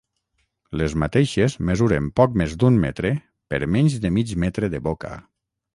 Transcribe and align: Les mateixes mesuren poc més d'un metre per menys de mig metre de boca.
Les 0.81 0.95
mateixes 1.03 1.57
mesuren 1.71 2.09
poc 2.21 2.41
més 2.43 2.57
d'un 2.63 2.81
metre 2.87 3.13
per 3.55 3.61
menys 3.77 4.03
de 4.07 4.17
mig 4.19 4.37
metre 4.47 4.77
de 4.77 4.83
boca. 4.91 5.17